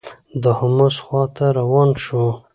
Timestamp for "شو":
2.03-2.23